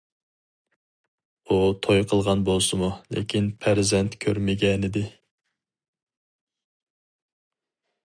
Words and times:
ئۇ 1.51 1.57
توي 1.87 2.01
قىلغان 2.13 2.41
بولسىمۇ، 2.49 2.89
لېكىن 3.19 3.51
پەرزەنت 3.67 4.19
كۆرمىگەنىدى. 4.27 5.07